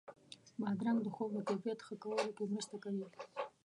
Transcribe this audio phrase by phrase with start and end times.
[0.61, 3.05] بادرنګ د خوب د کیفیت ښه کولو کې مرسته کوي.